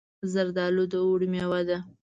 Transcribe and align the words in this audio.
زردالو 0.31 0.83
د 0.91 0.93
اوړي 1.05 1.27
مېوه 1.33 1.61
ده. 1.67 1.77